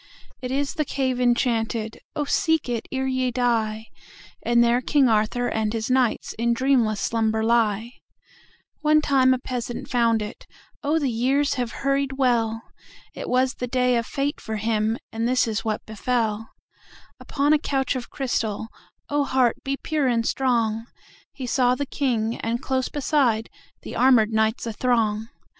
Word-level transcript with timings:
It 0.41 0.49
is 0.49 0.73
the 0.73 0.83
cave 0.83 1.21
enchanted(Oh, 1.21 2.25
seek 2.25 2.67
it 2.67 2.87
ere 2.91 3.05
ye 3.05 3.29
die!)And 3.29 4.63
there 4.63 4.81
King 4.81 5.07
Arthur 5.07 5.47
and 5.47 5.71
his 5.73 5.89
knightsIn 5.89 6.55
dreamless 6.55 6.99
slumber 6.99 7.43
lie. 7.43 7.91
One 8.79 9.01
time 9.01 9.31
a 9.31 9.37
peasant 9.37 9.89
found 9.91 10.23
it(Oh, 10.23 10.97
the 10.97 11.11
years 11.11 11.53
have 11.53 11.71
hurried 11.85 12.13
well!)It 12.13 13.29
was 13.29 13.53
the 13.53 13.67
day 13.67 13.95
of 13.95 14.07
fate 14.07 14.41
for 14.41 14.55
him, 14.55 14.97
And 15.11 15.27
this 15.27 15.47
is 15.47 15.63
what 15.63 15.85
befell:Upon 15.85 17.53
a 17.53 17.59
couch 17.59 17.95
of 17.95 18.09
crystal(Oh, 18.09 19.25
heart 19.27 19.57
be 19.63 19.77
pure 19.77 20.07
and 20.07 20.25
strong!)He 20.25 21.45
saw 21.45 21.75
the 21.75 21.85
King, 21.85 22.37
and, 22.37 22.59
close 22.59 22.89
beside, 22.89 23.51
The 23.83 23.95
armored 23.95 24.31
knights 24.33 24.65
athrong. 24.65 25.29